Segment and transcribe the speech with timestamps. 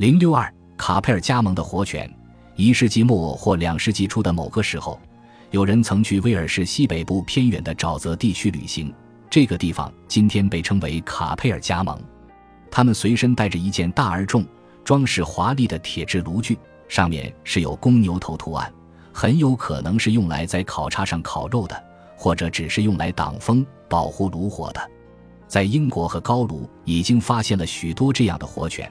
[0.00, 2.10] 零六二卡佩尔加盟的活犬。
[2.56, 4.98] 一世纪末或两世纪初的某个时候，
[5.50, 8.90] 有人曾去威尔士西北部偏远的沼泽地区旅行。
[9.28, 12.02] 这个地方今天被称为卡佩尔加盟。
[12.70, 14.42] 他们随身带着一件大而重、
[14.82, 16.58] 装饰华丽的铁制炉具，
[16.88, 18.72] 上面是有公牛头图案，
[19.12, 21.78] 很有可能是用来在烤叉上烤肉的，
[22.16, 24.80] 或者只是用来挡风、保护炉火的。
[25.46, 28.90] 在英国和高卢已经发现了许多这样的活犬，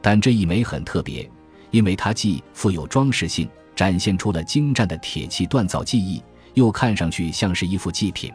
[0.00, 1.28] 但这一枚很特别。
[1.70, 6.22] 因为它既富有装饰性，展现出了精湛的铁器锻造技艺，
[6.54, 8.32] 又看上去像是一副祭品。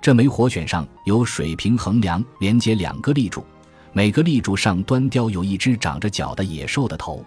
[0.00, 3.44] 这枚活选上有水平横梁连接两个立柱，
[3.92, 7.24] 每个立柱上端雕有一只长着角的野兽的头。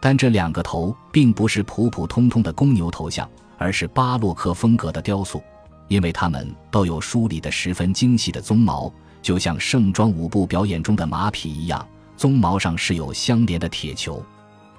[0.00, 5.42] 但这两个头并不是普普通通的公牛头像，而是巴洛克风格的雕塑，
[5.88, 11.88] 因为它们都有梳理的十分精细的鬃毛，就像盛装舞步表演中的马匹一样，
[12.24, 14.24] 鬃毛上是有相连的铁球。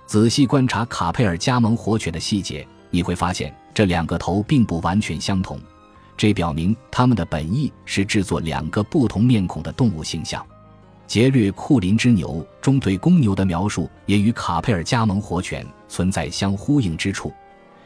[0.08, 5.60] 仔细观察卡佩尔加盟火犬的细节，你会发现这两个头并不完全相同，
[6.18, 10.43] 这表明他们的本意是制作两个不同面孔的动物形象。
[11.05, 17.32] 杰略库林之牛中对公牛的描述也与卡佩尔加盟火犬存在相呼应之处，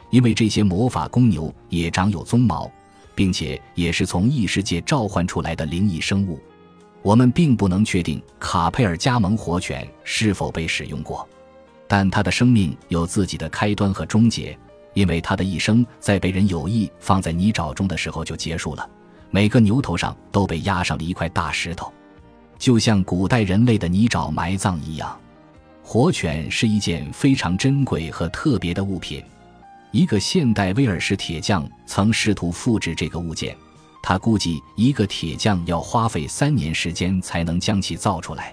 [0.08, 2.70] 因为这些魔法公牛也长有鬃毛，
[3.14, 6.40] 并且也是从异世界召唤出来的灵异生物。
[7.02, 11.26] 我们并不能确定卡佩尔加盟活犬是否被使用过。
[11.88, 14.56] 但他的生命有自己的开端和终结，
[14.94, 18.88] 因为他的一生在被人有意放在泥沼中的时候就结束了。
[19.30, 21.92] 每个牛头上都被压上了一块大石头，
[22.58, 25.18] 就像古代人类的泥沼埋葬一样。
[25.82, 29.22] 活犬是一件非常珍贵和特别的物品。
[29.90, 33.56] 一个现代威尔士铁匠曾试图复制这个物件，
[34.10, 38.52] 他估计一个铁匠要花费三年时间才能将其造出来。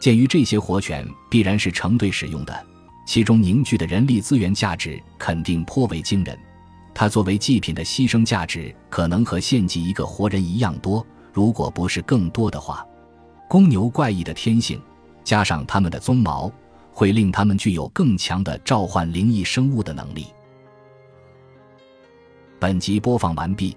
[0.00, 2.66] 鉴于这些活犬必然是成对使用的，
[3.06, 6.38] 其中凝聚的人力资源价值肯定颇为惊人。
[6.94, 12.82] 它作为祭品的牺牲价值可能和献祭一个活人一样多，如果不是更多的话。
[13.50, 14.80] 公牛怪异的天性，
[15.22, 16.50] 加上它们的鬃毛，
[16.90, 20.28] 会令它们具有更强的召唤灵异生物的能力。
[22.58, 23.76] 本集播放完毕，